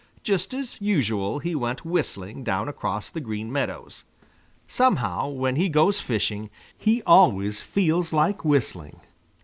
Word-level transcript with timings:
Just 0.23 0.51
as 0.51 0.81
usual 0.81 1.37
he 1.37 1.53
went 1.53 1.85
whistling 1.85 2.43
down 2.43 2.67
across 2.67 3.11
the 3.11 3.21
Green 3.21 3.51
Meadows. 3.51 4.03
Somehow, 4.67 5.27
when 5.29 5.57
he 5.57 5.69
goes 5.69 5.99
fishing, 5.99 6.49
he 6.75 7.03
always 7.03 7.61
feels 7.61 8.11
like 8.11 8.43
whistling. 8.43 9.01